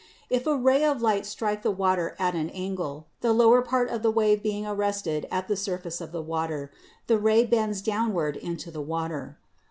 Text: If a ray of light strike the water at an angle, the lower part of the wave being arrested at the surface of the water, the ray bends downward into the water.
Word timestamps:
If 0.31 0.47
a 0.47 0.57
ray 0.57 0.83
of 0.83 1.03
light 1.03 1.27
strike 1.27 1.61
the 1.61 1.69
water 1.69 2.15
at 2.17 2.33
an 2.33 2.49
angle, 2.49 3.05
the 3.19 3.33
lower 3.33 3.61
part 3.61 3.87
of 3.89 4.01
the 4.01 4.09
wave 4.09 4.41
being 4.41 4.65
arrested 4.65 5.27
at 5.29 5.47
the 5.47 5.55
surface 5.55 6.01
of 6.01 6.11
the 6.11 6.23
water, 6.23 6.71
the 7.05 7.19
ray 7.19 7.45
bends 7.45 7.83
downward 7.83 8.35
into 8.35 8.71
the 8.71 8.81
water. 8.81 9.37